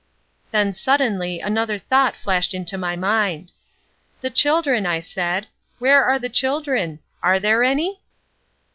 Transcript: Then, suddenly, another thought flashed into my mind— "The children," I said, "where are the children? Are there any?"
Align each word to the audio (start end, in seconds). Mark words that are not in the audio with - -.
Then, 0.49 0.73
suddenly, 0.73 1.41
another 1.41 1.77
thought 1.77 2.15
flashed 2.15 2.55
into 2.55 2.75
my 2.75 2.95
mind— 2.95 3.51
"The 4.21 4.31
children," 4.31 4.87
I 4.87 4.99
said, 4.99 5.45
"where 5.77 6.03
are 6.03 6.17
the 6.17 6.27
children? 6.27 6.97
Are 7.21 7.39
there 7.39 7.61
any?" 7.63 8.01